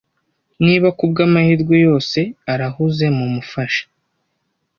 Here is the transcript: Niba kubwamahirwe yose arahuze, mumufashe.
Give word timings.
Niba 0.65 0.87
kubwamahirwe 0.97 1.75
yose 1.85 2.19
arahuze, 2.53 3.05
mumufashe. 3.17 3.83